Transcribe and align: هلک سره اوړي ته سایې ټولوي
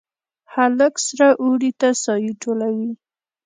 هلک 0.53 0.95
سره 1.07 1.27
اوړي 1.41 1.71
ته 1.79 1.89
سایې 2.03 2.31
ټولوي 2.41 2.91